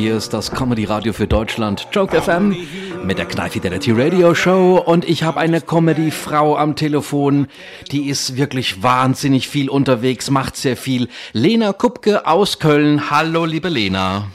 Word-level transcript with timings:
Hier 0.00 0.16
ist 0.16 0.32
das 0.32 0.50
Comedy 0.50 0.86
Radio 0.86 1.12
für 1.12 1.26
Deutschland, 1.26 1.86
Joke 1.92 2.18
FM, 2.18 2.56
mit 3.04 3.18
der 3.18 3.26
Kneife 3.26 3.52
Fidelity 3.60 3.92
Radio 3.92 4.34
Show. 4.34 4.78
Und 4.78 5.06
ich 5.06 5.24
habe 5.24 5.38
eine 5.38 5.60
Comedy-Frau 5.60 6.56
am 6.56 6.74
Telefon, 6.74 7.48
die 7.92 8.08
ist 8.08 8.38
wirklich 8.38 8.82
wahnsinnig 8.82 9.46
viel 9.46 9.68
unterwegs, 9.68 10.30
macht 10.30 10.56
sehr 10.56 10.78
viel. 10.78 11.10
Lena 11.34 11.74
Kupke 11.74 12.26
aus 12.26 12.58
Köln. 12.58 13.10
Hallo, 13.10 13.44
liebe 13.44 13.68
Lena. 13.68 14.28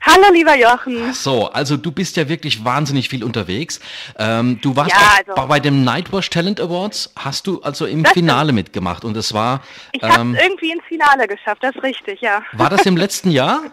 Hallo, 0.00 0.32
lieber 0.32 0.56
Jochen. 0.56 1.12
So, 1.12 1.50
also 1.50 1.76
du 1.76 1.92
bist 1.92 2.16
ja 2.16 2.30
wirklich 2.30 2.64
wahnsinnig 2.64 3.10
viel 3.10 3.24
unterwegs. 3.24 3.80
Ähm, 4.18 4.58
du 4.62 4.74
warst 4.74 4.92
ja, 4.92 5.18
also, 5.36 5.48
bei 5.48 5.60
dem 5.60 5.84
Nightwash 5.84 6.30
Talent 6.30 6.62
Awards, 6.62 7.12
hast 7.14 7.46
du 7.46 7.60
also 7.60 7.84
im 7.84 8.06
Finale 8.06 8.54
mitgemacht 8.54 9.04
und 9.04 9.18
es 9.18 9.34
war... 9.34 9.60
Ich 9.92 10.02
ähm, 10.02 10.08
habe 10.08 10.38
irgendwie 10.42 10.70
ins 10.70 10.84
Finale 10.88 11.28
geschafft, 11.28 11.62
das 11.62 11.76
ist 11.76 11.82
richtig, 11.82 12.22
ja. 12.22 12.40
War 12.54 12.70
das 12.70 12.86
im 12.86 12.96
letzten 12.96 13.30
Jahr? 13.30 13.60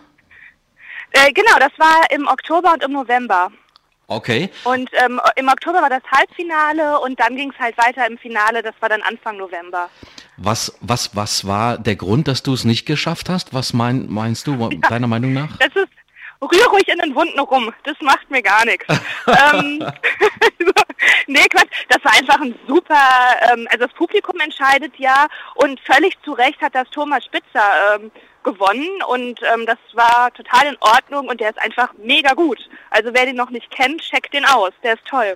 Äh, 1.16 1.32
genau, 1.32 1.58
das 1.60 1.72
war 1.78 2.04
im 2.12 2.28
Oktober 2.28 2.74
und 2.74 2.84
im 2.84 2.92
November. 2.92 3.50
Okay. 4.08 4.50
Und 4.66 4.90
ähm, 5.04 5.20
im 5.38 5.48
Oktober 5.48 5.82
war 5.82 5.90
das 5.90 6.04
Halbfinale 6.12 7.00
und 7.00 7.20
dann 7.20 7.38
ging 7.38 7.52
es 7.52 7.60
halt 7.60 7.78
weiter 7.78 8.06
im 8.06 8.18
Finale, 8.18 8.62
das 8.62 8.76
war 8.82 8.90
dann 8.90 9.02
Anfang 9.02 9.38
November. 9.38 9.90
Was, 10.38 10.78
was, 10.82 11.16
was 11.16 11.48
war 11.48 11.78
der 11.78 11.96
Grund, 11.96 12.28
dass 12.28 12.44
du 12.44 12.54
es 12.54 12.66
nicht 12.66 12.86
geschafft 12.86 13.30
hast? 13.30 13.54
Was 13.54 13.73
mein, 13.73 14.08
meinst 14.09 14.46
du, 14.48 14.56
ja, 14.56 14.90
deiner 14.90 15.08
Meinung 15.08 15.34
nach? 15.34 15.58
Das 15.58 15.70
ist, 15.70 15.90
rühr 16.42 16.68
ruhig 16.68 16.88
in 16.88 17.00
den 17.00 17.16
Wunden 17.16 17.40
rum, 17.40 17.73
das 17.84 17.95
macht 18.02 18.30
mir 18.30 18.44
gar 18.44 18.66
nichts. 18.66 18.86
ähm, 19.28 19.80
nee, 21.28 21.46
Quatsch, 21.50 21.86
das 21.90 22.04
war 22.04 22.14
einfach 22.14 22.42
ein 22.42 22.56
super, 22.68 23.00
ähm, 23.52 23.68
also 23.72 23.86
das 23.86 23.94
Publikum 23.94 24.40
entscheidet 24.40 24.94
ja 24.98 25.28
und 25.56 25.80
völlig 25.80 26.18
zu 26.24 26.34
Recht 26.34 26.62
hat 26.62 26.76
das 26.76 26.90
Thomas 26.90 27.26
Spitzer 27.26 27.96
ähm, 27.96 28.12
gewonnen 28.44 29.02
und 29.08 29.40
ähm, 29.54 29.66
das 29.66 29.78
war 29.94 30.32
total 30.34 30.68
in 30.68 30.78
Ordnung 30.80 31.28
und 31.28 31.40
der 31.40 31.50
ist 31.50 31.62
einfach 31.62 31.94
mega 31.98 32.34
gut. 32.34 32.60
Also 32.90 33.10
wer 33.14 33.26
den 33.26 33.36
noch 33.36 33.50
nicht 33.50 33.70
kennt, 33.72 34.02
checkt 34.02 34.34
den 34.34 34.46
aus, 34.46 34.72
der 34.84 34.94
ist 34.94 35.06
toll. 35.06 35.36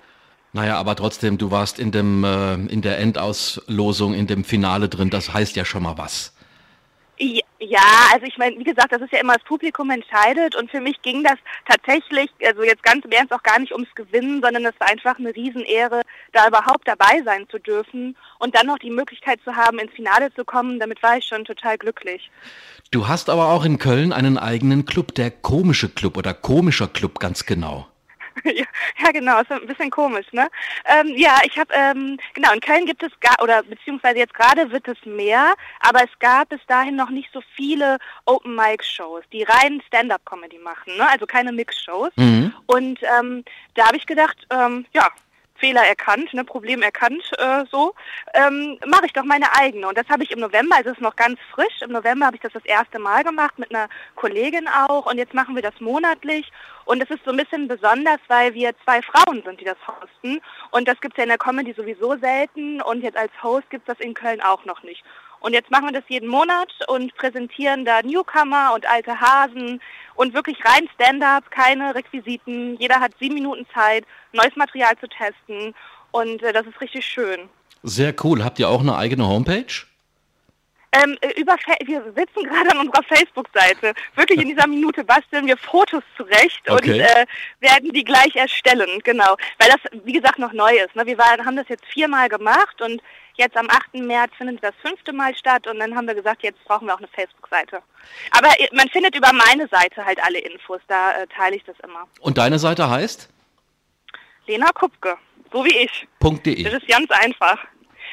Naja, 0.52 0.76
aber 0.78 0.96
trotzdem, 0.96 1.38
du 1.38 1.50
warst 1.50 1.78
in 1.78 1.92
dem 1.92 2.24
äh, 2.24 2.54
in 2.54 2.82
der 2.82 2.98
Endauslosung, 2.98 4.14
in 4.14 4.26
dem 4.26 4.44
Finale 4.44 4.88
drin, 4.88 5.10
das 5.10 5.32
heißt 5.32 5.54
ja 5.56 5.64
schon 5.64 5.84
mal 5.84 5.96
was. 5.96 6.34
Ja, 7.18 7.42
also 8.12 8.26
ich 8.26 8.38
meine, 8.38 8.58
wie 8.58 8.64
gesagt, 8.64 8.92
das 8.92 9.02
ist 9.02 9.12
ja 9.12 9.20
immer 9.20 9.34
das 9.34 9.44
Publikum 9.44 9.90
entscheidet 9.90 10.56
und 10.56 10.70
für 10.70 10.80
mich 10.80 11.00
ging 11.02 11.22
das 11.22 11.36
tatsächlich, 11.68 12.30
also 12.46 12.62
jetzt 12.62 12.82
ganz 12.82 13.04
im 13.04 13.12
Ernst 13.12 13.32
auch 13.32 13.42
gar 13.42 13.58
nicht 13.58 13.72
ums 13.72 13.94
Gewinnen, 13.94 14.40
sondern 14.42 14.64
es 14.64 14.74
war 14.78 14.88
einfach 14.88 15.18
eine 15.18 15.34
Riesenehre, 15.34 16.02
da 16.32 16.48
überhaupt 16.48 16.88
dabei 16.88 17.22
sein 17.24 17.46
zu 17.50 17.58
dürfen 17.58 18.16
und 18.38 18.56
dann 18.56 18.66
noch 18.66 18.78
die 18.78 18.90
Möglichkeit 18.90 19.40
zu 19.44 19.54
haben, 19.54 19.78
ins 19.78 19.92
Finale 19.92 20.32
zu 20.34 20.44
kommen. 20.44 20.80
Damit 20.80 21.02
war 21.02 21.18
ich 21.18 21.26
schon 21.26 21.44
total 21.44 21.76
glücklich. 21.76 22.30
Du 22.90 23.08
hast 23.08 23.28
aber 23.28 23.48
auch 23.48 23.64
in 23.64 23.78
Köln 23.78 24.12
einen 24.12 24.38
eigenen 24.38 24.86
Club, 24.86 25.14
der 25.14 25.30
komische 25.30 25.90
Club 25.90 26.16
oder 26.16 26.32
komischer 26.32 26.88
Club 26.88 27.18
ganz 27.18 27.44
genau. 27.44 27.86
ja, 28.44 29.10
genau, 29.12 29.40
ist 29.40 29.50
ein 29.50 29.66
bisschen 29.66 29.90
komisch, 29.90 30.26
ne? 30.32 30.48
Ähm, 30.84 31.14
ja, 31.16 31.38
ich 31.44 31.58
habe, 31.58 31.72
ähm, 31.74 32.18
genau, 32.34 32.52
in 32.52 32.60
Köln 32.60 32.86
gibt 32.86 33.02
es 33.02 33.12
gar, 33.20 33.42
oder 33.42 33.62
beziehungsweise 33.62 34.18
jetzt 34.18 34.34
gerade 34.34 34.70
wird 34.70 34.88
es 34.88 34.98
mehr, 35.04 35.54
aber 35.80 36.00
es 36.04 36.18
gab 36.18 36.48
bis 36.50 36.60
dahin 36.66 36.96
noch 36.96 37.10
nicht 37.10 37.30
so 37.32 37.40
viele 37.54 37.98
Open-Mic-Shows, 38.26 39.24
die 39.32 39.42
rein 39.42 39.82
Stand-Up-Comedy 39.86 40.58
machen, 40.58 40.96
ne? 40.96 41.08
Also 41.08 41.26
keine 41.26 41.52
Mix-Shows. 41.52 42.12
Mhm. 42.16 42.52
Und 42.66 43.00
ähm, 43.18 43.44
da 43.74 43.86
habe 43.86 43.96
ich 43.96 44.06
gedacht, 44.06 44.46
ähm, 44.50 44.86
ja, 44.92 45.08
Fehler 45.60 45.86
erkannt, 45.86 46.32
ne, 46.34 46.44
Problem 46.44 46.82
erkannt, 46.82 47.22
äh, 47.38 47.64
so, 47.70 47.94
ähm, 48.34 48.78
mache 48.86 49.06
ich 49.06 49.12
doch 49.12 49.24
meine 49.24 49.54
eigene. 49.54 49.86
Und 49.86 49.96
das 49.96 50.08
habe 50.08 50.24
ich 50.24 50.30
im 50.30 50.40
November, 50.40 50.76
also 50.76 50.90
es 50.90 50.96
ist 50.96 51.02
noch 51.02 51.16
ganz 51.16 51.38
frisch, 51.54 51.82
im 51.82 51.92
November 51.92 52.26
habe 52.26 52.36
ich 52.36 52.42
das 52.42 52.52
das 52.52 52.64
erste 52.64 52.98
Mal 52.98 53.22
gemacht, 53.22 53.58
mit 53.58 53.72
einer 53.74 53.88
Kollegin 54.16 54.66
auch. 54.66 55.06
Und 55.06 55.18
jetzt 55.18 55.34
machen 55.34 55.54
wir 55.54 55.62
das 55.62 55.78
monatlich. 55.80 56.50
Und 56.86 57.02
es 57.02 57.10
ist 57.10 57.24
so 57.24 57.30
ein 57.30 57.36
bisschen 57.36 57.68
besonders, 57.68 58.18
weil 58.28 58.54
wir 58.54 58.72
zwei 58.84 59.00
Frauen 59.02 59.42
sind, 59.44 59.60
die 59.60 59.64
das 59.64 59.76
hosten. 59.86 60.40
Und 60.70 60.88
das 60.88 61.00
gibt 61.00 61.14
es 61.14 61.18
ja 61.18 61.24
in 61.24 61.28
der 61.28 61.38
Comedy 61.38 61.72
sowieso 61.72 62.16
selten. 62.16 62.80
Und 62.82 63.02
jetzt 63.02 63.16
als 63.16 63.32
Host 63.42 63.68
gibt 63.70 63.88
es 63.88 63.96
das 63.96 64.04
in 64.04 64.14
Köln 64.14 64.40
auch 64.40 64.64
noch 64.64 64.82
nicht. 64.82 65.04
Und 65.40 65.54
jetzt 65.54 65.70
machen 65.70 65.86
wir 65.86 65.92
das 65.92 66.08
jeden 66.08 66.28
Monat 66.28 66.72
und 66.88 67.14
präsentieren 67.16 67.84
da 67.84 68.02
Newcomer 68.02 68.72
und 68.74 68.86
alte 68.86 69.20
Hasen 69.20 69.80
und 70.14 70.34
wirklich 70.34 70.58
rein 70.64 70.88
Stand-up, 70.94 71.50
keine 71.50 71.94
Requisiten. 71.94 72.76
Jeder 72.78 73.00
hat 73.00 73.12
sieben 73.18 73.34
Minuten 73.34 73.66
Zeit, 73.74 74.04
neues 74.32 74.54
Material 74.56 74.96
zu 74.98 75.08
testen 75.08 75.74
und 76.10 76.42
äh, 76.42 76.52
das 76.52 76.66
ist 76.66 76.80
richtig 76.80 77.06
schön. 77.06 77.48
Sehr 77.82 78.14
cool. 78.22 78.44
Habt 78.44 78.58
ihr 78.58 78.68
auch 78.68 78.80
eine 78.80 78.96
eigene 78.96 79.26
Homepage? 79.26 79.86
Ähm, 80.92 81.16
äh, 81.20 81.40
über 81.40 81.56
wir 81.84 82.02
sitzen 82.16 82.42
gerade 82.44 82.72
an 82.72 82.78
unserer 82.78 83.04
Facebook-Seite. 83.04 83.94
Wirklich 84.16 84.40
in 84.40 84.48
dieser 84.48 84.66
Minute 84.66 85.04
basteln 85.04 85.46
wir 85.46 85.56
Fotos 85.56 86.02
zurecht 86.16 86.68
okay. 86.68 86.92
und 86.92 87.00
äh, 87.00 87.26
werden 87.60 87.92
die 87.92 88.02
gleich 88.02 88.34
erstellen, 88.34 89.00
genau. 89.04 89.36
Weil 89.58 89.70
das, 89.70 90.02
wie 90.04 90.12
gesagt, 90.12 90.40
noch 90.40 90.52
neu 90.52 90.72
ist. 90.72 90.96
Ne? 90.96 91.06
Wir 91.06 91.16
waren, 91.16 91.46
haben 91.46 91.56
das 91.56 91.68
jetzt 91.68 91.84
viermal 91.86 92.28
gemacht 92.28 92.82
und 92.82 93.00
Jetzt 93.40 93.56
am 93.56 93.70
8. 93.70 93.94
März 93.94 94.32
findet 94.36 94.62
das 94.62 94.74
fünfte 94.82 95.14
Mal 95.14 95.34
statt 95.34 95.66
und 95.66 95.78
dann 95.78 95.96
haben 95.96 96.06
wir 96.06 96.14
gesagt, 96.14 96.42
jetzt 96.42 96.62
brauchen 96.64 96.86
wir 96.86 96.94
auch 96.94 96.98
eine 96.98 97.08
Facebook-Seite. 97.08 97.80
Aber 98.32 98.48
äh, 98.60 98.68
man 98.74 98.86
findet 98.90 99.16
über 99.16 99.32
meine 99.32 99.66
Seite 99.68 100.04
halt 100.04 100.22
alle 100.22 100.40
Infos, 100.40 100.82
da 100.88 101.12
äh, 101.12 101.26
teile 101.26 101.56
ich 101.56 101.64
das 101.64 101.76
immer. 101.82 102.06
Und 102.20 102.36
deine 102.36 102.58
Seite 102.58 102.90
heißt? 102.90 103.30
Lena 104.46 104.66
Kupke, 104.74 105.16
so 105.50 105.64
wie 105.64 105.74
ich. 105.74 106.06
.de. 106.22 106.62
Das 106.64 106.74
ist 106.74 106.86
ganz 106.86 107.10
einfach. 107.12 107.56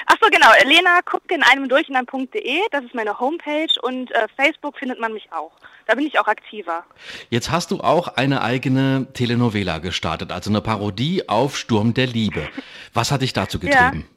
Achso, 0.05 0.29
genau, 0.31 0.47
Lena 0.63 1.01
Kupke 1.01 1.35
in 1.35 1.43
einem 1.43 1.67
durch 1.67 1.89
und 1.89 1.95
dann 1.95 2.05
.de, 2.05 2.61
das 2.71 2.85
ist 2.85 2.95
meine 2.95 3.19
Homepage 3.19 3.67
und 3.81 4.09
äh, 4.11 4.27
Facebook 4.37 4.77
findet 4.77 5.01
man 5.01 5.11
mich 5.11 5.27
auch. 5.33 5.51
Da 5.87 5.95
bin 5.95 6.07
ich 6.07 6.17
auch 6.19 6.27
aktiver. 6.27 6.85
Jetzt 7.29 7.51
hast 7.51 7.71
du 7.71 7.81
auch 7.81 8.07
eine 8.15 8.43
eigene 8.43 9.07
Telenovela 9.13 9.79
gestartet, 9.79 10.31
also 10.31 10.51
eine 10.51 10.61
Parodie 10.61 11.27
auf 11.27 11.57
Sturm 11.57 11.93
der 11.93 12.07
Liebe. 12.07 12.47
Was 12.93 13.11
hat 13.11 13.23
dich 13.23 13.33
dazu 13.33 13.59
getrieben? 13.59 14.05
Ja. 14.09 14.16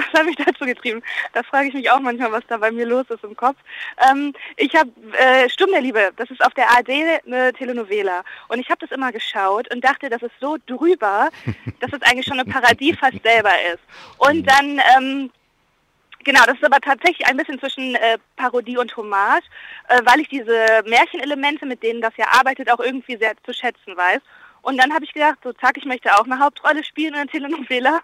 Was 0.00 0.20
hat 0.20 0.26
mich 0.26 0.36
dazu 0.36 0.64
getrieben? 0.64 1.02
Da 1.32 1.42
frage 1.42 1.68
ich 1.68 1.74
mich 1.74 1.90
auch 1.90 2.00
manchmal, 2.00 2.32
was 2.32 2.46
da 2.48 2.56
bei 2.56 2.70
mir 2.70 2.86
los 2.86 3.06
ist 3.10 3.24
im 3.24 3.36
Kopf. 3.36 3.56
Ähm, 4.10 4.32
ich 4.56 4.74
habe 4.74 4.90
äh, 5.18 5.48
Sturm 5.48 5.70
der 5.70 5.82
Liebe, 5.82 6.10
das 6.16 6.30
ist 6.30 6.44
auf 6.44 6.54
der 6.54 6.68
ARD 6.70 6.90
eine 7.26 7.52
Telenovela. 7.52 8.22
Und 8.48 8.60
ich 8.60 8.68
habe 8.68 8.80
das 8.86 8.90
immer 8.90 9.12
geschaut 9.12 9.72
und 9.72 9.84
dachte, 9.84 10.08
das 10.08 10.22
ist 10.22 10.34
so 10.40 10.56
drüber, 10.66 11.28
dass 11.80 11.92
es 11.92 12.02
eigentlich 12.02 12.26
schon 12.26 12.40
eine 12.40 12.50
Parodie 12.50 12.94
fast 12.94 13.22
selber 13.22 13.52
ist. 13.72 13.82
Und 14.18 14.44
dann... 14.44 14.80
Ähm, 14.96 15.30
Genau, 16.22 16.44
das 16.44 16.56
ist 16.56 16.64
aber 16.64 16.80
tatsächlich 16.80 17.26
ein 17.26 17.38
bisschen 17.38 17.58
zwischen 17.58 17.94
äh, 17.94 18.18
Parodie 18.36 18.76
und 18.76 18.94
Hommage, 18.94 19.42
äh, 19.88 20.02
weil 20.04 20.20
ich 20.20 20.28
diese 20.28 20.66
Märchenelemente, 20.84 21.64
mit 21.64 21.82
denen 21.82 22.02
das 22.02 22.14
ja 22.18 22.26
arbeitet, 22.38 22.70
auch 22.70 22.80
irgendwie 22.80 23.16
sehr 23.16 23.32
zu 23.42 23.54
schätzen 23.54 23.96
weiß. 23.96 24.20
Und 24.60 24.76
dann 24.76 24.92
habe 24.92 25.04
ich 25.04 25.14
gedacht, 25.14 25.38
so 25.42 25.54
zack, 25.54 25.78
ich 25.78 25.86
möchte 25.86 26.14
auch 26.14 26.24
eine 26.24 26.38
Hauptrolle 26.38 26.84
spielen 26.84 27.14
in 27.14 27.20
einer 27.20 27.30
Telenovela. 27.30 28.00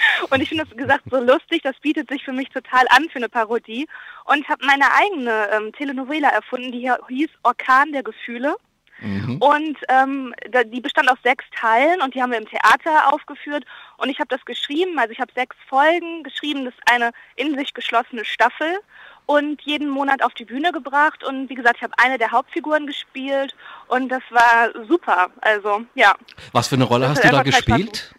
Und 0.30 0.40
ich 0.40 0.48
finde 0.48 0.64
das 0.64 0.76
gesagt 0.76 1.04
so 1.10 1.18
lustig, 1.18 1.62
das 1.62 1.78
bietet 1.80 2.10
sich 2.10 2.24
für 2.24 2.32
mich 2.32 2.48
total 2.50 2.84
an 2.90 3.08
für 3.10 3.16
eine 3.16 3.28
Parodie. 3.28 3.86
Und 4.24 4.48
habe 4.48 4.64
meine 4.64 4.92
eigene 4.92 5.48
ähm, 5.52 5.72
Telenovela 5.72 6.28
erfunden, 6.28 6.72
die 6.72 6.90
hieß 7.08 7.30
Orkan 7.42 7.92
der 7.92 8.02
Gefühle. 8.02 8.56
Mhm. 9.00 9.38
Und 9.38 9.78
ähm, 9.88 10.34
die 10.66 10.80
bestand 10.80 11.10
aus 11.10 11.18
sechs 11.22 11.44
Teilen 11.58 12.02
und 12.02 12.14
die 12.14 12.22
haben 12.22 12.30
wir 12.30 12.38
im 12.38 12.48
Theater 12.48 13.12
aufgeführt. 13.12 13.64
Und 13.96 14.10
ich 14.10 14.18
habe 14.18 14.28
das 14.28 14.44
geschrieben, 14.44 14.98
also 14.98 15.12
ich 15.12 15.20
habe 15.20 15.32
sechs 15.34 15.56
Folgen 15.68 16.22
geschrieben, 16.22 16.64
das 16.64 16.74
ist 16.74 16.92
eine 16.92 17.12
in 17.36 17.56
sich 17.56 17.72
geschlossene 17.72 18.24
Staffel 18.24 18.78
und 19.26 19.62
jeden 19.62 19.88
Monat 19.88 20.22
auf 20.22 20.34
die 20.34 20.44
Bühne 20.44 20.72
gebracht. 20.72 21.24
Und 21.24 21.48
wie 21.48 21.54
gesagt, 21.54 21.76
ich 21.76 21.82
habe 21.82 21.94
eine 21.96 22.18
der 22.18 22.30
Hauptfiguren 22.30 22.86
gespielt 22.86 23.54
und 23.88 24.10
das 24.10 24.22
war 24.30 24.70
super. 24.86 25.30
Also 25.40 25.82
ja. 25.94 26.14
Was 26.52 26.68
für 26.68 26.74
eine 26.74 26.84
Rolle 26.84 27.06
das 27.06 27.18
hast 27.18 27.24
du 27.24 27.30
da 27.30 27.42
gespielt? 27.42 28.14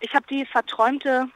Ich 0.00 0.14
habe 0.14 0.26
die 0.28 0.44
verträumte 0.46 1.28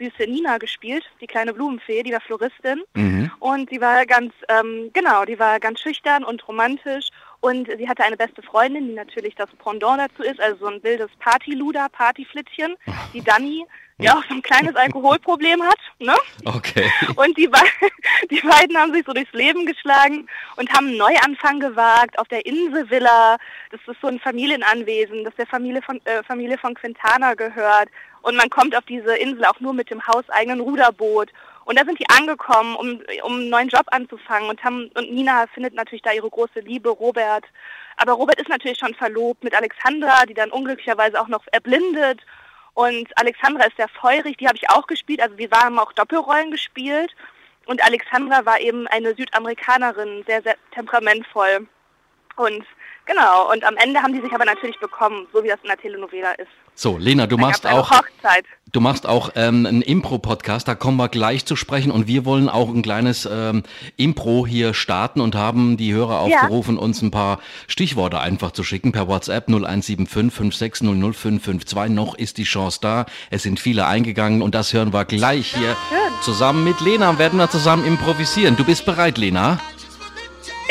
süße 0.00 0.28
Nina 0.28 0.58
gespielt, 0.58 1.04
die 1.20 1.26
kleine 1.26 1.52
Blumenfee, 1.52 2.02
die 2.02 2.12
war 2.12 2.20
Floristin. 2.20 2.82
Mhm. 2.94 3.30
Und 3.38 3.70
die 3.70 3.80
war 3.80 4.06
ganz, 4.06 4.32
ähm, 4.48 4.90
genau, 4.92 5.24
die 5.24 5.38
war 5.38 5.60
ganz 5.60 5.80
schüchtern 5.80 6.24
und 6.24 6.46
romantisch. 6.48 7.08
Und 7.40 7.68
sie 7.78 7.88
hatte 7.88 8.04
eine 8.04 8.16
beste 8.16 8.42
Freundin, 8.42 8.88
die 8.88 8.94
natürlich 8.94 9.34
das 9.34 9.48
Pendant 9.62 10.00
dazu 10.00 10.22
ist, 10.22 10.40
also 10.40 10.58
so 10.58 10.66
ein 10.66 10.82
wildes 10.82 11.10
Partyluder, 11.20 11.88
Partyflittchen, 11.90 12.76
die 13.14 13.22
Dani, 13.22 13.64
die 13.98 14.10
auch 14.10 14.22
so 14.28 14.34
ein 14.34 14.42
kleines 14.42 14.76
Alkoholproblem 14.76 15.62
hat. 15.62 15.78
Ne? 15.98 16.14
Okay. 16.44 16.90
Und 17.16 17.38
die, 17.38 17.48
die 18.30 18.40
beiden 18.40 18.76
haben 18.76 18.92
sich 18.92 19.04
so 19.06 19.14
durchs 19.14 19.32
Leben 19.32 19.64
geschlagen 19.64 20.28
und 20.56 20.70
haben 20.72 20.88
einen 20.88 20.98
Neuanfang 20.98 21.60
gewagt 21.60 22.18
auf 22.18 22.28
der 22.28 22.44
Inselvilla. 22.44 23.38
Das 23.70 23.80
ist 23.86 24.00
so 24.02 24.08
ein 24.08 24.20
Familienanwesen, 24.20 25.24
das 25.24 25.34
der 25.36 25.46
Familie 25.46 25.80
von, 25.80 25.98
äh, 26.04 26.22
Familie 26.22 26.58
von 26.58 26.74
Quintana 26.74 27.34
gehört. 27.34 27.88
Und 28.22 28.36
man 28.36 28.50
kommt 28.50 28.76
auf 28.76 28.84
diese 28.84 29.16
Insel 29.16 29.44
auch 29.44 29.60
nur 29.60 29.72
mit 29.72 29.90
dem 29.90 30.06
hauseigenen 30.06 30.60
Ruderboot. 30.60 31.30
Und 31.64 31.78
da 31.78 31.84
sind 31.84 31.98
die 31.98 32.08
angekommen, 32.10 32.74
um, 32.76 33.00
um 33.22 33.32
einen 33.34 33.48
neuen 33.48 33.68
Job 33.68 33.86
anzufangen. 33.90 34.48
Und, 34.48 34.62
haben, 34.64 34.90
und 34.94 35.12
Nina 35.12 35.46
findet 35.54 35.74
natürlich 35.74 36.02
da 36.02 36.12
ihre 36.12 36.28
große 36.28 36.60
Liebe, 36.60 36.90
Robert. 36.90 37.44
Aber 37.96 38.12
Robert 38.12 38.40
ist 38.40 38.48
natürlich 38.48 38.78
schon 38.78 38.94
verlobt 38.94 39.44
mit 39.44 39.54
Alexandra, 39.54 40.26
die 40.26 40.34
dann 40.34 40.50
unglücklicherweise 40.50 41.20
auch 41.20 41.28
noch 41.28 41.44
erblindet. 41.52 42.20
Und 42.74 43.16
Alexandra 43.18 43.64
ist 43.64 43.76
sehr 43.76 43.88
feurig, 43.88 44.38
die 44.38 44.46
habe 44.46 44.56
ich 44.56 44.68
auch 44.70 44.86
gespielt. 44.86 45.20
Also 45.20 45.36
wir 45.38 45.50
haben 45.50 45.78
auch 45.78 45.92
Doppelrollen 45.92 46.50
gespielt. 46.50 47.14
Und 47.66 47.84
Alexandra 47.84 48.44
war 48.46 48.58
eben 48.60 48.86
eine 48.88 49.14
Südamerikanerin, 49.14 50.24
sehr, 50.26 50.42
sehr 50.42 50.56
temperamentvoll. 50.74 51.68
Und 52.36 52.64
Genau, 53.10 53.50
und 53.50 53.64
am 53.64 53.76
Ende 53.76 54.00
haben 54.00 54.12
die 54.12 54.20
sich 54.20 54.32
aber 54.32 54.44
natürlich 54.44 54.78
bekommen, 54.78 55.26
so 55.32 55.42
wie 55.42 55.48
das 55.48 55.58
in 55.64 55.68
der 55.68 55.78
Telenovela 55.78 56.30
ist. 56.32 56.46
So, 56.76 56.96
Lena, 56.96 57.26
du 57.26 57.36
Da 57.36 57.42
machst 57.42 57.66
auch, 57.66 57.90
Hochzeit. 57.90 58.44
du 58.72 58.80
machst 58.80 59.04
auch 59.04 59.30
ähm, 59.34 59.66
einen 59.66 59.82
Impro-Podcast, 59.82 60.68
da 60.68 60.76
kommen 60.76 60.96
wir 60.96 61.08
gleich 61.08 61.44
zu 61.44 61.56
sprechen 61.56 61.90
und 61.90 62.06
wir 62.06 62.24
wollen 62.24 62.48
auch 62.48 62.68
ein 62.68 62.82
kleines 62.82 63.28
ähm, 63.30 63.64
Impro 63.96 64.46
hier 64.46 64.74
starten 64.74 65.20
und 65.20 65.34
haben 65.34 65.76
die 65.76 65.92
Hörer 65.92 66.28
Ja. 66.28 66.36
aufgerufen, 66.42 66.78
uns 66.78 67.02
ein 67.02 67.10
paar 67.10 67.40
Stichworte 67.66 68.20
einfach 68.20 68.52
zu 68.52 68.62
schicken 68.62 68.92
per 68.92 69.08
WhatsApp 69.08 69.48
0175 69.48 70.06
5600552. 70.86 71.88
Noch 71.88 72.14
ist 72.14 72.38
die 72.38 72.44
Chance 72.44 72.78
da. 72.80 73.06
Es 73.30 73.42
sind 73.42 73.58
viele 73.58 73.86
eingegangen 73.86 74.40
und 74.40 74.54
das 74.54 74.72
hören 74.72 74.92
wir 74.92 75.04
gleich 75.04 75.52
hier 75.56 75.76
schön. 75.88 75.98
zusammen 76.22 76.62
mit 76.62 76.80
Lena. 76.80 77.18
Werden 77.18 77.38
wir 77.40 77.50
zusammen 77.50 77.84
improvisieren. 77.84 78.56
Du 78.56 78.64
bist 78.64 78.86
bereit, 78.86 79.18
Lena? 79.18 79.58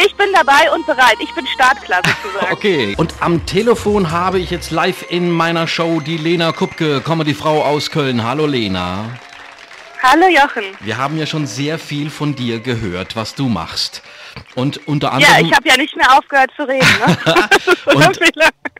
Ich 0.05 0.15
bin 0.15 0.27
dabei 0.33 0.71
und 0.73 0.85
bereit. 0.85 1.17
Ich 1.19 1.33
bin 1.35 1.45
Startklar 1.47 2.01
sozusagen. 2.05 2.51
Okay. 2.53 2.95
Und 2.97 3.13
am 3.19 3.45
Telefon 3.45 4.11
habe 4.11 4.39
ich 4.39 4.49
jetzt 4.49 4.71
live 4.71 5.05
in 5.09 5.29
meiner 5.29 5.67
Show 5.67 5.99
die 5.99 6.17
Lena 6.17 6.51
Kupke, 6.51 7.01
Comedy-Frau 7.01 7.63
aus 7.63 7.91
Köln. 7.91 8.23
Hallo 8.23 8.45
Lena. 8.47 9.05
Hallo 10.01 10.27
Jochen. 10.27 10.63
Wir 10.79 10.97
haben 10.97 11.17
ja 11.17 11.25
schon 11.25 11.45
sehr 11.45 11.77
viel 11.77 12.09
von 12.09 12.33
dir 12.35 12.59
gehört, 12.59 13.15
was 13.17 13.35
du 13.35 13.49
machst. 13.49 14.01
Und 14.55 14.87
unter 14.87 15.07
Ja, 15.07 15.13
anderem. 15.27 15.45
ich 15.47 15.53
habe 15.53 15.67
ja 15.67 15.75
nicht 15.77 15.95
mehr 15.97 16.17
aufgehört 16.17 16.51
zu 16.55 16.63
reden. 16.63 16.87
Ne? 17.05 17.17
Und- 17.95 18.19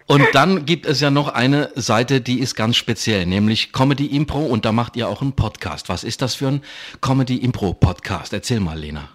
und 0.07 0.25
dann 0.33 0.65
gibt 0.65 0.88
es 0.88 1.01
ja 1.01 1.12
noch 1.12 1.27
eine 1.27 1.69
Seite, 1.75 2.19
die 2.22 2.39
ist 2.39 2.56
ganz 2.56 2.77
speziell, 2.77 3.27
nämlich 3.27 3.72
Comedy 3.74 4.07
Impro 4.07 4.39
und 4.39 4.65
da 4.65 4.72
macht 4.72 4.95
ihr 4.95 5.07
auch 5.07 5.22
einen 5.22 5.33
Podcast. 5.33 5.88
Was 5.89 6.04
ist 6.04 6.24
das 6.24 6.33
für 6.33 6.48
ein 6.48 6.63
Comedy 7.01 7.38
Impro 7.38 7.74
Podcast? 7.75 8.33
Erzähl 8.33 8.60
mal, 8.60 8.80
Lena. 8.80 9.10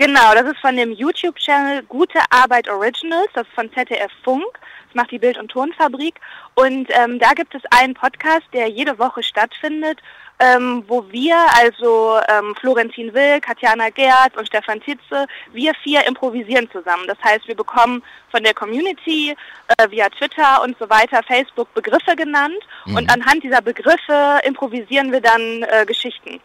Genau, 0.00 0.32
das 0.32 0.44
ist 0.46 0.60
von 0.60 0.76
dem 0.76 0.92
YouTube-Channel 0.92 1.82
Gute 1.82 2.20
Arbeit 2.30 2.70
Originals, 2.70 3.28
das 3.34 3.46
ist 3.46 3.52
von 3.52 3.70
ZDF 3.70 4.10
Funk, 4.24 4.58
das 4.86 4.94
macht 4.94 5.10
die 5.10 5.18
Bild- 5.18 5.36
und 5.36 5.50
Tonfabrik. 5.50 6.14
Und 6.54 6.88
ähm, 6.88 7.18
da 7.18 7.32
gibt 7.34 7.54
es 7.54 7.60
einen 7.70 7.92
Podcast, 7.92 8.46
der 8.54 8.68
jede 8.68 8.98
Woche 8.98 9.22
stattfindet, 9.22 9.98
ähm, 10.38 10.84
wo 10.86 11.04
wir, 11.10 11.36
also 11.54 12.18
ähm, 12.30 12.54
Florentin 12.58 13.12
Will, 13.12 13.42
Katjana 13.42 13.90
Gerz 13.90 14.34
und 14.38 14.46
Stefan 14.46 14.80
Titze, 14.80 15.26
wir 15.52 15.74
vier 15.82 16.06
improvisieren 16.06 16.70
zusammen. 16.70 17.06
Das 17.06 17.18
heißt, 17.22 17.46
wir 17.46 17.54
bekommen 17.54 18.02
von 18.30 18.42
der 18.42 18.54
Community 18.54 19.36
äh, 19.76 19.90
via 19.90 20.08
Twitter 20.08 20.62
und 20.62 20.78
so 20.78 20.88
weiter, 20.88 21.22
Facebook 21.24 21.74
Begriffe 21.74 22.16
genannt 22.16 22.62
und 22.86 23.12
anhand 23.12 23.44
dieser 23.44 23.60
Begriffe 23.60 24.40
improvisieren 24.44 25.12
wir 25.12 25.20
dann 25.20 25.62
äh, 25.64 25.84
Geschichten. 25.84 26.40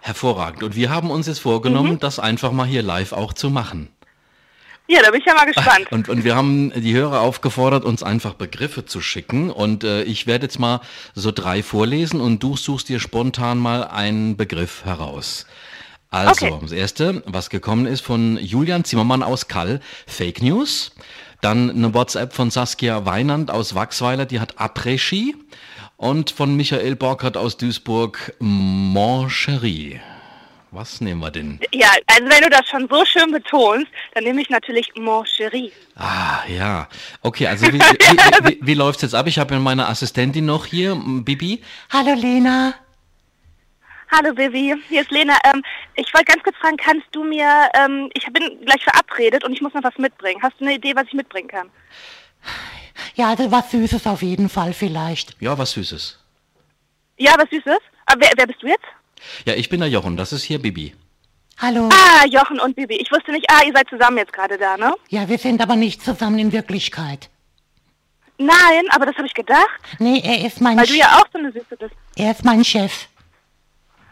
Hervorragend. 0.00 0.62
Und 0.62 0.76
wir 0.76 0.90
haben 0.90 1.10
uns 1.10 1.26
jetzt 1.26 1.40
vorgenommen, 1.40 1.94
Mhm. 1.94 1.98
das 2.00 2.18
einfach 2.18 2.52
mal 2.52 2.66
hier 2.66 2.82
live 2.82 3.12
auch 3.12 3.32
zu 3.32 3.50
machen. 3.50 3.88
Ja, 4.88 5.02
da 5.02 5.10
bin 5.10 5.18
ich 5.20 5.26
ja 5.26 5.34
mal 5.34 5.46
gespannt. 5.46 5.86
Und, 5.90 6.08
und 6.08 6.22
wir 6.22 6.36
haben 6.36 6.70
die 6.80 6.94
Hörer 6.94 7.20
aufgefordert, 7.20 7.84
uns 7.84 8.04
einfach 8.04 8.34
Begriffe 8.34 8.84
zu 8.86 9.00
schicken. 9.00 9.50
Und 9.50 9.82
äh, 9.82 10.04
ich 10.04 10.28
werde 10.28 10.44
jetzt 10.46 10.60
mal 10.60 10.80
so 11.12 11.32
drei 11.32 11.64
vorlesen 11.64 12.20
und 12.20 12.40
du 12.40 12.56
suchst 12.56 12.88
dir 12.88 13.00
spontan 13.00 13.58
mal 13.58 13.82
einen 13.88 14.36
Begriff 14.36 14.84
heraus. 14.84 15.46
Also, 16.10 16.46
Okay. 16.46 16.58
das 16.62 16.70
erste, 16.70 17.24
was 17.26 17.50
gekommen 17.50 17.86
ist 17.86 18.00
von 18.02 18.38
Julian 18.40 18.84
Zimmermann 18.84 19.24
aus 19.24 19.48
Kall, 19.48 19.80
Fake 20.06 20.40
News. 20.40 20.92
Dann 21.40 21.68
eine 21.68 21.92
WhatsApp 21.92 22.32
von 22.32 22.52
Saskia 22.52 23.04
Weinand 23.04 23.50
aus 23.50 23.74
Wachsweiler, 23.74 24.24
die 24.24 24.38
hat 24.38 24.56
Après-Ski. 24.60 25.34
Und 25.96 26.30
von 26.30 26.54
Michael 26.56 26.94
Borkert 26.94 27.36
aus 27.38 27.56
Duisburg, 27.56 28.34
Mancherie. 28.38 30.00
Was 30.70 31.00
nehmen 31.00 31.20
wir 31.20 31.30
denn? 31.30 31.58
Ja, 31.72 31.88
also 32.06 32.28
wenn 32.28 32.42
du 32.42 32.50
das 32.50 32.68
schon 32.68 32.86
so 32.90 33.02
schön 33.06 33.32
betonst, 33.32 33.86
dann 34.12 34.24
nehme 34.24 34.42
ich 34.42 34.50
natürlich 34.50 34.92
Mon 34.96 35.24
Chéri. 35.24 35.72
Ah, 35.94 36.40
ja. 36.48 36.86
Okay, 37.22 37.46
also 37.46 37.66
wie, 37.68 37.80
wie, 37.80 38.48
wie, 38.48 38.58
wie 38.60 38.74
läuft's 38.74 39.00
jetzt 39.00 39.14
ab? 39.14 39.26
Ich 39.26 39.38
habe 39.38 39.54
ja 39.54 39.60
meine 39.60 39.88
Assistentin 39.88 40.44
noch 40.44 40.66
hier, 40.66 41.00
Bibi. 41.02 41.62
Hallo 41.90 42.12
Lena. 42.14 42.74
Hallo 44.12 44.34
Baby, 44.34 44.74
hier 44.88 45.00
ist 45.00 45.10
Lena. 45.10 45.38
Ähm, 45.44 45.62
ich 45.94 46.12
wollte 46.12 46.26
ganz 46.26 46.42
kurz 46.42 46.56
fragen, 46.58 46.76
kannst 46.76 47.06
du 47.12 47.24
mir, 47.24 47.70
ähm, 47.74 48.10
ich 48.12 48.24
bin 48.26 48.60
gleich 48.66 48.82
verabredet 48.82 49.44
und 49.44 49.52
ich 49.52 49.62
muss 49.62 49.72
noch 49.72 49.82
was 49.82 49.96
mitbringen. 49.96 50.42
Hast 50.42 50.60
du 50.60 50.64
eine 50.64 50.74
Idee, 50.74 50.94
was 50.94 51.06
ich 51.06 51.14
mitbringen 51.14 51.48
kann? 51.48 51.70
Ja, 53.14 53.28
also 53.30 53.50
was 53.50 53.70
Süßes 53.70 54.06
auf 54.06 54.22
jeden 54.22 54.48
Fall 54.48 54.72
vielleicht. 54.72 55.36
Ja, 55.40 55.56
was 55.58 55.72
Süßes. 55.72 56.18
Ja, 57.18 57.34
was 57.38 57.48
Süßes? 57.50 57.78
Aber 58.06 58.20
wer, 58.20 58.30
wer 58.36 58.46
bist 58.46 58.62
du 58.62 58.66
jetzt? 58.68 58.84
Ja, 59.44 59.54
ich 59.54 59.68
bin 59.68 59.80
der 59.80 59.88
Jochen, 59.88 60.16
das 60.16 60.32
ist 60.32 60.42
hier 60.44 60.60
Bibi. 60.60 60.94
Hallo. 61.58 61.88
Ah, 61.90 62.26
Jochen 62.26 62.60
und 62.60 62.76
Bibi. 62.76 62.96
Ich 62.96 63.10
wusste 63.10 63.32
nicht, 63.32 63.46
ah, 63.50 63.62
ihr 63.66 63.72
seid 63.74 63.88
zusammen 63.88 64.18
jetzt 64.18 64.32
gerade 64.32 64.58
da, 64.58 64.76
ne? 64.76 64.94
Ja, 65.08 65.26
wir 65.28 65.38
sind 65.38 65.60
aber 65.62 65.74
nicht 65.76 66.04
zusammen 66.04 66.38
in 66.38 66.52
Wirklichkeit. 66.52 67.30
Nein, 68.38 68.84
aber 68.90 69.06
das 69.06 69.16
habe 69.16 69.26
ich 69.26 69.32
gedacht, 69.32 69.66
Nee, 69.98 70.20
er 70.22 70.46
ist 70.46 70.60
mein 70.60 70.76
weil 70.76 70.86
du 70.86 70.92
Ch- 70.92 70.98
ja 70.98 71.16
auch 71.18 71.24
so 71.32 71.38
eine 71.38 71.50
Süße 71.52 71.76
bist. 71.78 71.94
er 72.16 72.30
ist 72.32 72.44
mein 72.44 72.62
Chef. 72.62 73.08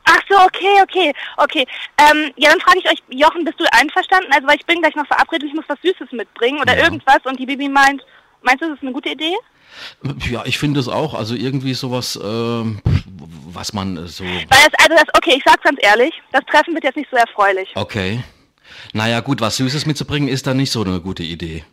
Ach 0.07 0.21
so, 0.29 0.37
okay, 0.39 0.81
okay, 0.83 1.13
okay. 1.37 1.67
Ähm, 1.99 2.31
ja, 2.37 2.51
dann 2.51 2.61
frage 2.61 2.79
ich 2.79 2.87
euch, 2.91 3.03
Jochen, 3.11 3.45
bist 3.45 3.61
du 3.61 3.65
einverstanden? 3.73 4.31
Also, 4.33 4.47
weil 4.49 4.57
ich 4.57 4.67
bin 4.67 4.81
gleich 4.81 4.95
noch 4.95 5.07
verabredet, 5.07 5.49
ich 5.49 5.55
muss 5.55 5.65
was 5.69 5.79
Süßes 5.83 6.13
mitbringen 6.13 6.61
oder 6.61 6.77
Ja. 6.77 6.85
irgendwas 6.85 7.19
und 7.25 7.39
die 7.39 7.47
Bibi 7.47 7.69
meint, 7.69 8.03
meinst 8.45 8.63
du, 8.63 8.69
das 8.69 8.77
ist 8.77 8.83
eine 8.83 8.93
gute 8.93 9.11
Idee? 9.11 9.35
Ja, 10.31 10.43
ich 10.45 10.59
finde 10.59 10.79
es 10.79 10.89
auch. 10.89 11.15
Also 11.15 11.35
irgendwie 11.35 11.75
sowas, 11.75 12.19
ähm, 12.23 12.81
was 13.49 13.73
man 13.73 13.97
äh, 13.97 14.07
so. 14.07 14.25
Weil 14.25 14.41
das, 14.49 14.69
also 14.79 14.95
das, 14.95 15.05
okay, 15.17 15.35
ich 15.37 15.43
sag's 15.45 15.65
ganz 15.65 15.79
ehrlich, 15.83 16.13
das 16.33 16.43
Treffen 16.47 16.75
wird 16.75 16.85
jetzt 16.85 16.97
nicht 16.97 17.11
so 17.11 17.17
erfreulich. 17.17 17.69
Okay. 17.75 18.23
Naja, 18.93 19.21
gut, 19.21 19.41
was 19.41 19.57
Süßes 19.57 19.87
mitzubringen 19.87 20.29
ist 20.29 20.47
dann 20.47 20.57
nicht 20.59 20.71
so 20.71 20.83
eine 20.83 21.01
gute 21.01 21.23
Idee. 21.23 21.65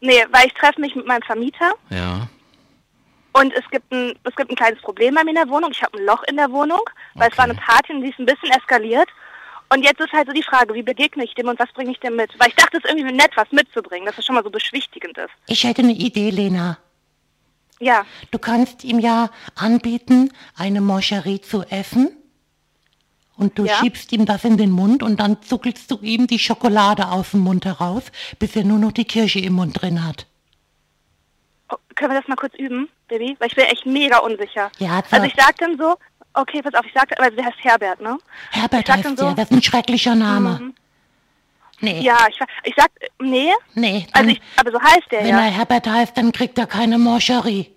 Nee, 0.00 0.24
weil 0.30 0.46
ich 0.46 0.54
treffe 0.54 0.80
mich 0.80 0.94
mit 0.94 1.06
meinem 1.06 1.22
Vermieter 1.22 1.72
Ja. 1.90 2.28
und 3.32 3.52
es 3.54 3.62
gibt 3.70 3.90
ein, 3.92 4.14
es 4.24 4.34
gibt 4.36 4.50
ein 4.50 4.56
kleines 4.56 4.80
Problem 4.82 5.14
bei 5.14 5.22
mir 5.24 5.30
in 5.30 5.36
der 5.36 5.48
Wohnung. 5.48 5.70
Ich 5.72 5.82
habe 5.82 5.96
ein 5.98 6.04
Loch 6.04 6.22
in 6.24 6.36
der 6.36 6.50
Wohnung, 6.50 6.80
weil 7.14 7.30
es 7.30 7.38
war 7.38 7.44
eine 7.44 7.54
Okay. 7.54 7.62
Party 7.66 7.92
und 7.92 8.02
die 8.02 8.10
ist 8.10 8.18
ein 8.18 8.26
bisschen 8.26 8.50
eskaliert. 8.50 9.08
Und 9.72 9.82
jetzt 9.84 10.00
ist 10.00 10.12
halt 10.12 10.26
so 10.26 10.32
die 10.34 10.42
Frage, 10.42 10.74
wie 10.74 10.82
begegne 10.82 11.24
ich 11.24 11.34
dem 11.34 11.48
und 11.48 11.58
was 11.58 11.72
bringe 11.72 11.92
ich 11.92 12.00
dem 12.00 12.16
mit? 12.16 12.30
Weil 12.38 12.48
ich 12.48 12.54
dachte, 12.56 12.76
es 12.76 12.84
ist 12.84 12.90
irgendwie 12.90 13.14
nett, 13.14 13.30
was 13.36 13.50
mitzubringen, 13.52 14.04
dass 14.06 14.18
es 14.18 14.26
schon 14.26 14.34
mal 14.34 14.44
so 14.44 14.50
beschwichtigend 14.50 15.16
ist. 15.16 15.30
Ich 15.46 15.64
hätte 15.64 15.82
eine 15.82 15.92
Idee, 15.92 16.30
Lena. 16.30 16.78
Ja, 17.80 18.04
Du 18.30 18.38
kannst 18.38 18.84
ihm 18.84 18.98
ja 19.00 19.30
anbieten, 19.54 20.30
eine 20.56 20.80
Moncherie 20.80 21.40
zu 21.40 21.62
essen. 21.62 22.16
Und 23.36 23.58
du 23.58 23.64
Ja. 23.64 23.76
schiebst 23.76 24.12
ihm 24.12 24.26
das 24.26 24.44
in 24.44 24.56
den 24.58 24.70
Mund 24.70 25.02
und 25.02 25.18
dann 25.18 25.42
zuckelst 25.42 25.90
du 25.90 25.98
ihm 26.02 26.26
die 26.26 26.38
Schokolade 26.38 27.08
aus 27.08 27.30
dem 27.30 27.40
Mund 27.40 27.64
heraus, 27.64 28.04
bis 28.38 28.54
er 28.54 28.64
nur 28.64 28.78
noch 28.78 28.92
die 28.92 29.06
Kirsche 29.06 29.40
im 29.40 29.54
Mund 29.54 29.80
drin 29.80 30.04
hat. 30.06 30.26
Oh, 31.70 31.76
können 31.94 32.12
wir 32.12 32.20
das 32.20 32.28
mal 32.28 32.36
kurz 32.36 32.54
üben, 32.58 32.88
Baby? 33.08 33.34
Weil 33.38 33.48
ich 33.48 33.54
bin 33.56 33.64
echt 33.64 33.86
mega 33.86 34.18
unsicher. 34.18 34.70
Ja, 34.78 35.02
so. 35.08 35.16
also 35.16 35.26
ich 35.26 35.34
sag 35.34 35.56
dann 35.56 35.78
so, 35.78 35.96
okay, 36.34 36.62
pass 36.62 36.74
auf, 36.74 36.84
ich 36.86 36.92
sag, 36.94 37.08
aber 37.18 37.30
der 37.30 37.44
heißt 37.44 37.56
Herbert, 37.62 38.00
ne? 38.00 38.18
Herbert 38.50 38.88
heißt 38.88 39.08
so- 39.18 39.26
der, 39.26 39.34
das 39.34 39.44
ist 39.50 39.52
ein 39.52 39.62
schrecklicher 39.62 40.14
Name. 40.14 40.72
Nee, 41.80 42.00
Ja, 42.00 42.26
ich, 42.28 42.38
ich 42.62 42.74
sag, 42.76 42.90
nee, 43.20 43.50
nee. 43.74 44.06
also 44.12 44.26
dann- 44.26 44.28
ich, 44.28 44.40
aber 44.56 44.70
so 44.70 44.80
heißt 44.80 45.10
der 45.10 45.20
wenn 45.20 45.28
ja. 45.30 45.40
er 45.46 45.50
Herbert 45.50 45.86
heißt, 45.88 46.16
dann 46.16 46.30
kriegt 46.30 46.56
er 46.58 46.66
keine 46.66 46.96
Moncherie. 46.98 47.70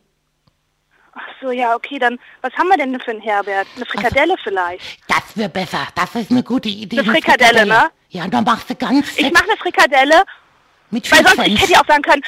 Ach 1.18 1.22
so, 1.42 1.50
ja, 1.52 1.74
okay, 1.76 1.98
dann, 1.98 2.20
was 2.42 2.54
haben 2.54 2.68
wir 2.68 2.78
denn 2.78 3.00
für 3.00 3.12
einen 3.12 3.22
Herbert? 3.22 3.68
Eine 3.76 3.86
Frikadelle 3.86 4.36
vielleicht? 4.44 5.00
Das 5.08 5.36
wäre 5.36 5.50
besser. 5.50 5.88
Das 5.96 6.14
ist 6.14 6.30
eine 6.30 6.44
gute 6.44 6.68
Idee. 6.70 7.00
Eine 7.00 7.10
Frikadelle, 7.12 7.66
ne? 7.66 7.90
Ja, 8.10 8.28
dann 8.28 8.44
machst 8.44 8.70
du 8.70 8.76
ganz 8.76 9.18
Ich 9.18 9.32
mache 9.32 9.46
eine 9.46 9.58
Frikadelle, 9.58 10.24
mit 10.92 11.10
weil 11.12 11.26
sonst, 11.26 11.48
ich 11.48 11.62
hätte 11.62 11.72
ja 11.72 11.82
auch 11.82 11.88
sagen 11.88 12.04
können, 12.04 12.22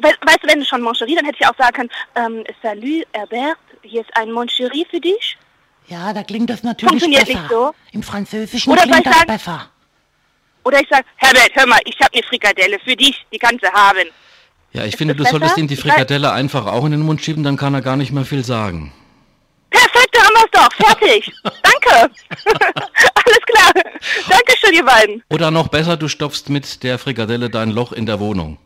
we, 0.00 0.08
weißt 0.22 0.42
du, 0.44 0.48
wenn 0.48 0.60
du 0.60 0.64
schon 0.64 0.80
Moncherie, 0.82 1.14
dann 1.16 1.24
hätte 1.26 1.38
ich 1.40 1.46
auch 1.46 1.56
sagen 1.58 1.72
können, 1.74 1.90
ähm, 2.14 2.44
salut 2.62 3.06
Herbert, 3.12 3.58
hier 3.82 4.00
ist 4.02 4.16
ein 4.16 4.32
Moncherie 4.32 4.86
für 4.88 5.00
dich. 5.00 5.36
Ja, 5.88 6.12
da 6.12 6.22
klingt 6.22 6.48
das 6.50 6.62
natürlich 6.62 6.88
Funktioniert 6.90 7.26
besser. 7.26 7.40
nicht 7.40 7.50
so. 7.50 7.74
Im 7.92 8.02
Französischen 8.02 8.70
Oder 8.72 8.82
soll 8.82 8.90
klingt 8.92 9.06
ich 9.06 9.10
das 9.10 9.18
sagen- 9.18 9.26
besser. 9.32 9.68
Oder 10.64 10.80
ich 10.80 10.86
sag, 10.88 11.04
Herbert, 11.16 11.50
hör 11.54 11.66
mal, 11.66 11.80
ich 11.84 11.98
habe 12.00 12.14
eine 12.14 12.22
Frikadelle 12.22 12.78
für 12.84 12.94
dich, 12.94 13.26
die 13.32 13.38
kannst 13.38 13.64
du 13.64 13.72
haben. 13.72 14.08
Ja, 14.72 14.84
ich 14.84 14.96
finde, 14.96 15.14
das 15.14 15.26
du 15.26 15.30
solltest 15.32 15.54
besser? 15.54 15.60
ihm 15.60 15.66
die 15.68 15.76
Frikadelle 15.76 16.32
einfach 16.32 16.66
auch 16.66 16.84
in 16.84 16.92
den 16.92 17.00
Mund 17.00 17.20
schieben, 17.20 17.42
dann 17.42 17.56
kann 17.56 17.74
er 17.74 17.82
gar 17.82 17.96
nicht 17.96 18.12
mehr 18.12 18.24
viel 18.24 18.44
sagen. 18.44 18.92
Perfekt, 19.70 20.10
da 20.12 20.20
haben 20.22 20.34
wir 20.34 20.44
es 20.44 20.50
doch, 20.52 20.72
fertig. 20.86 21.32
Danke. 21.42 22.14
Alles 23.14 23.40
klar. 23.46 23.72
Dankeschön, 24.28 24.74
ihr 24.74 24.84
beiden. 24.84 25.22
Oder 25.30 25.50
noch 25.50 25.68
besser, 25.68 25.96
du 25.96 26.08
stopfst 26.08 26.48
mit 26.48 26.82
der 26.84 26.98
Frikadelle 26.98 27.50
dein 27.50 27.70
Loch 27.70 27.92
in 27.92 28.06
der 28.06 28.20
Wohnung. 28.20 28.58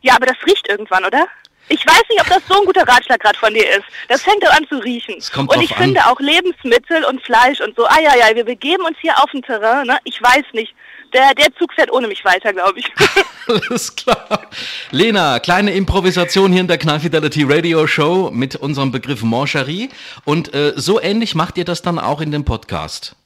Ja, 0.00 0.14
aber 0.16 0.26
das 0.26 0.36
riecht 0.46 0.66
irgendwann, 0.68 1.04
oder? 1.04 1.26
Ich 1.68 1.84
weiß 1.86 2.02
nicht, 2.10 2.20
ob 2.20 2.28
das 2.28 2.42
so 2.48 2.60
ein 2.60 2.66
guter 2.66 2.86
Ratschlag 2.86 3.20
gerade 3.20 3.38
von 3.38 3.52
dir 3.52 3.68
ist. 3.68 3.84
Das 4.08 4.22
fängt 4.22 4.42
doch 4.42 4.52
an 4.52 4.66
zu 4.68 4.78
riechen. 4.78 5.16
Kommt 5.32 5.54
und 5.54 5.62
ich 5.62 5.76
an. 5.76 5.84
finde 5.84 6.06
auch 6.06 6.18
Lebensmittel 6.20 7.04
und 7.04 7.22
Fleisch 7.22 7.60
und 7.60 7.76
so, 7.76 7.86
ah 7.86 8.00
ja, 8.02 8.16
ja, 8.16 8.34
wir 8.34 8.44
begeben 8.44 8.84
uns 8.84 8.96
hier 9.00 9.16
auf 9.22 9.32
ein 9.34 9.42
Terrain, 9.42 9.86
ne? 9.86 9.98
Ich 10.04 10.20
weiß 10.22 10.44
nicht. 10.52 10.74
Der, 11.14 11.34
der 11.34 11.54
Zug 11.58 11.72
fährt 11.72 11.90
ohne 11.90 12.06
mich 12.06 12.24
weiter, 12.24 12.52
glaube 12.52 12.80
ich. 12.80 12.86
Alles 13.46 13.96
klar. 13.96 14.50
Lena, 14.90 15.38
kleine 15.38 15.72
Improvisation 15.72 16.52
hier 16.52 16.60
in 16.60 16.68
der 16.68 16.76
Knall 16.76 17.00
Fidelity 17.00 17.44
Radio 17.44 17.86
Show 17.86 18.30
mit 18.30 18.56
unserem 18.56 18.92
Begriff 18.92 19.22
Mancherie. 19.22 19.88
Und 20.24 20.52
äh, 20.54 20.74
so 20.76 21.00
ähnlich 21.00 21.34
macht 21.34 21.56
ihr 21.56 21.64
das 21.64 21.80
dann 21.80 21.98
auch 21.98 22.20
in 22.20 22.30
dem 22.30 22.44
Podcast. 22.44 23.16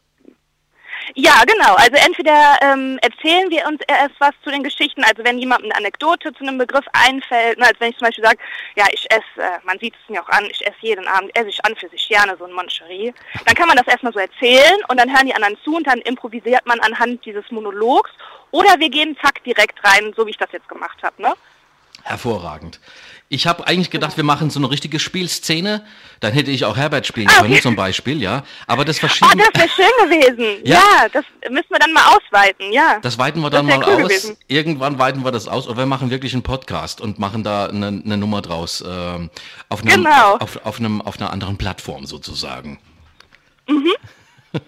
Ja, 1.14 1.42
genau. 1.46 1.74
Also 1.74 1.96
entweder 1.96 2.56
ähm, 2.62 2.98
erzählen 3.02 3.50
wir 3.50 3.66
uns 3.66 3.80
erst 3.86 4.14
was 4.18 4.30
zu 4.42 4.50
den 4.50 4.62
Geschichten, 4.62 5.04
also 5.04 5.22
wenn 5.24 5.38
jemand 5.38 5.62
eine 5.62 5.76
Anekdote 5.76 6.32
zu 6.32 6.42
einem 6.42 6.56
Begriff 6.56 6.86
einfällt, 6.92 7.58
ne, 7.58 7.66
als 7.66 7.78
wenn 7.80 7.90
ich 7.90 7.98
zum 7.98 8.06
Beispiel 8.06 8.24
sage, 8.24 8.38
ja, 8.76 8.86
ich 8.92 9.06
esse, 9.10 9.22
äh, 9.36 9.58
man 9.64 9.78
sieht 9.78 9.94
es 9.94 10.08
mir 10.08 10.22
auch 10.22 10.28
an, 10.30 10.46
ich 10.46 10.66
esse 10.66 10.76
jeden 10.80 11.06
Abend, 11.06 11.36
esse 11.36 11.50
ich 11.50 11.64
an 11.66 11.76
für 11.76 11.88
sich 11.90 12.08
gerne 12.08 12.34
so 12.38 12.44
ein 12.46 12.52
Moncherie, 12.52 13.12
dann 13.44 13.54
kann 13.54 13.68
man 13.68 13.76
das 13.76 13.86
erstmal 13.86 14.14
so 14.14 14.20
erzählen 14.20 14.80
und 14.88 14.98
dann 14.98 15.14
hören 15.14 15.26
die 15.26 15.34
anderen 15.34 15.58
zu 15.62 15.76
und 15.76 15.86
dann 15.86 16.00
improvisiert 16.00 16.64
man 16.64 16.80
anhand 16.80 17.24
dieses 17.26 17.50
Monologs 17.50 18.10
oder 18.50 18.78
wir 18.78 18.88
gehen 18.88 19.16
zack 19.22 19.44
direkt 19.44 19.84
rein, 19.84 20.14
so 20.16 20.26
wie 20.26 20.30
ich 20.30 20.38
das 20.38 20.52
jetzt 20.52 20.68
gemacht 20.68 21.02
habe, 21.02 21.20
ne? 21.20 21.34
Hervorragend. 22.02 22.80
Ich 23.32 23.46
habe 23.46 23.66
eigentlich 23.66 23.88
gedacht, 23.88 24.18
wir 24.18 24.24
machen 24.24 24.50
so 24.50 24.60
eine 24.60 24.70
richtige 24.70 24.98
Spielszene. 24.98 25.86
Dann 26.20 26.34
hätte 26.34 26.50
ich 26.50 26.66
auch 26.66 26.76
Herbert 26.76 27.06
spielen 27.06 27.28
ah, 27.30 27.40
können, 27.40 27.62
zum 27.62 27.76
Beispiel, 27.76 28.20
ja. 28.20 28.44
Aber 28.66 28.84
das 28.84 28.98
verschieben. 28.98 29.30
Oh, 29.34 29.42
das 29.54 29.58
wäre 29.58 29.68
schön 29.70 30.10
gewesen. 30.10 30.60
ja? 30.66 30.74
ja? 30.74 31.08
das 31.10 31.24
müssen 31.50 31.70
wir 31.70 31.78
dann 31.78 31.94
mal 31.94 32.14
ausweiten, 32.14 32.70
ja. 32.72 32.98
Das 33.00 33.16
weiten 33.16 33.40
wir 33.40 33.48
dann 33.48 33.64
mal 33.64 33.78
cool 33.78 34.02
aus. 34.02 34.02
Gewesen. 34.02 34.36
Irgendwann 34.48 34.98
weiten 34.98 35.24
wir 35.24 35.32
das 35.32 35.48
aus. 35.48 35.66
Oder 35.66 35.78
wir 35.78 35.86
machen 35.86 36.10
wirklich 36.10 36.34
einen 36.34 36.42
Podcast 36.42 37.00
und 37.00 37.18
machen 37.18 37.42
da 37.42 37.68
eine, 37.68 37.86
eine 37.86 38.18
Nummer 38.18 38.42
draus. 38.42 38.82
Äh, 38.82 38.86
auf, 39.70 39.80
einem, 39.80 40.04
genau. 40.04 40.36
auf, 40.36 40.66
auf, 40.66 40.78
einem, 40.78 41.00
auf 41.00 41.18
einer 41.18 41.32
anderen 41.32 41.56
Plattform 41.56 42.04
sozusagen. 42.04 42.78
Mhm. 43.66 43.92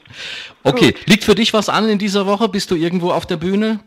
okay, 0.63 0.93
Gut. 0.93 1.07
liegt 1.07 1.25
für 1.25 1.35
dich 1.35 1.53
was 1.53 1.69
an 1.69 1.87
in 1.91 1.99
dieser 1.99 2.25
Woche? 2.25 2.49
Bist 2.49 2.71
du 2.71 2.77
irgendwo 2.77 3.13
auf 3.13 3.27
der 3.27 3.37
Bühne? 3.37 3.81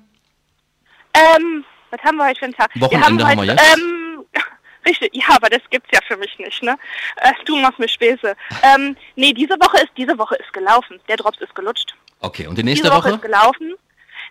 Ähm, 1.16 1.66
was 1.89 2.01
haben 2.01 2.17
wir 2.17 2.27
heute 2.27 2.39
für 2.39 2.46
einen 2.46 2.53
Tag? 2.53 2.72
Wochenende 2.75 3.24
wir 3.24 3.27
haben, 3.27 3.39
heute, 3.39 3.48
wir 3.48 3.56
jetzt. 3.56 3.77
Ähm, 3.77 4.25
Richtig, 4.86 5.10
ja, 5.13 5.36
aber 5.36 5.50
das 5.50 5.62
gibt's 5.70 5.89
ja 5.91 6.00
für 6.08 6.15
mich 6.15 6.38
nicht, 6.39 6.63
ne? 6.63 6.77
Äh, 7.17 7.34
du 7.46 7.58
machst 7.58 7.79
mir 7.79 7.89
Späße. 7.89 8.36
Ähm, 8.63 8.96
nee, 9.15 9.34
diese 9.34 9.53
Woche 9.56 9.77
ist 9.77 9.91
diese 9.98 10.17
Woche 10.17 10.36
ist 10.36 10.51
gelaufen. 10.51 11.00
Der 11.08 11.17
Drops 11.17 11.39
ist 11.39 11.53
gelutscht. 11.53 11.96
Okay, 12.22 12.48
und 12.48 12.58
die 12.58 12.63
nächste 12.63 12.86
diese 12.88 12.96
Woche? 12.96 13.10
Woche 13.10 13.15
ist 13.15 13.22
gelaufen. 13.22 13.74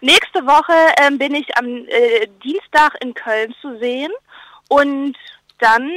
Nächste 0.00 0.46
Woche 0.46 0.72
ähm, 1.00 1.18
bin 1.18 1.34
ich 1.34 1.56
am 1.56 1.66
äh, 1.66 2.26
Dienstag 2.42 2.96
in 3.02 3.14
Köln 3.14 3.54
zu 3.60 3.78
sehen 3.78 4.10
und 4.68 5.16
dann 5.58 5.90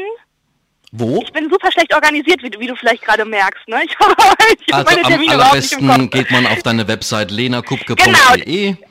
wo? 0.91 1.21
Ich 1.21 1.31
bin 1.31 1.49
super 1.49 1.71
schlecht 1.71 1.93
organisiert, 1.93 2.41
wie 2.41 2.49
du, 2.49 2.59
wie 2.59 2.67
du 2.67 2.75
vielleicht 2.75 3.03
gerade 3.03 3.23
merkst. 3.23 3.67
Ne? 3.67 3.83
Ich 3.85 3.95
habe 3.99 4.15
also 4.71 4.95
meine 4.95 5.07
Termine 5.07 5.33
am 5.33 5.41
allerbesten 5.41 6.09
geht 6.09 6.31
man 6.31 6.47
auf 6.47 6.63
deine 6.63 6.87
Website 6.87 7.31
lenakupke.de. 7.31 8.05
Genau 8.05 8.88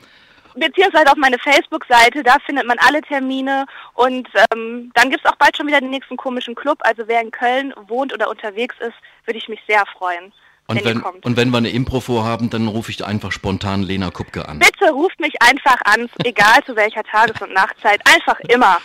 beziehungsweise 0.59 1.11
auf 1.11 1.17
meine 1.17 1.39
Facebook-Seite, 1.39 2.23
da 2.23 2.37
findet 2.45 2.65
man 2.67 2.77
alle 2.79 3.01
Termine 3.01 3.65
und 3.93 4.27
ähm, 4.51 4.91
dann 4.93 5.09
gibt 5.09 5.25
es 5.25 5.31
auch 5.31 5.37
bald 5.37 5.55
schon 5.57 5.67
wieder 5.67 5.81
den 5.81 5.89
nächsten 5.89 6.17
komischen 6.17 6.55
Club. 6.55 6.79
Also 6.81 7.03
wer 7.07 7.21
in 7.21 7.31
Köln 7.31 7.73
wohnt 7.87 8.13
oder 8.13 8.29
unterwegs 8.29 8.75
ist, 8.79 8.95
würde 9.25 9.37
ich 9.37 9.49
mich 9.49 9.59
sehr 9.67 9.83
freuen. 9.97 10.31
Und 10.69 10.85
wenn, 10.85 11.01
und 11.01 11.35
wenn 11.35 11.49
wir 11.49 11.57
eine 11.57 11.71
Impro 11.71 11.99
vorhaben, 11.99 12.51
dann 12.51 12.67
rufe 12.67 12.91
ich 12.91 13.03
einfach 13.03 13.31
spontan 13.31 13.81
Lena 13.81 14.11
Kupke 14.11 14.47
an. 14.47 14.59
Bitte 14.59 14.91
ruft 14.91 15.19
mich 15.19 15.33
einfach 15.41 15.81
an, 15.85 16.07
egal 16.23 16.63
zu 16.63 16.75
welcher 16.75 17.03
Tages- 17.03 17.41
und 17.41 17.51
Nachtzeit, 17.53 17.99
einfach 18.05 18.39
immer. 18.41 18.79